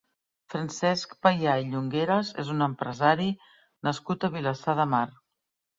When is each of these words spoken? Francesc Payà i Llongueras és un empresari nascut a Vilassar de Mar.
Francesc 0.53 1.13
Payà 1.27 1.53
i 1.63 1.67
Llongueras 1.67 2.33
és 2.45 2.49
un 2.57 2.67
empresari 2.71 3.31
nascut 3.91 4.29
a 4.29 4.33
Vilassar 4.39 4.79
de 4.83 4.93
Mar. 4.97 5.07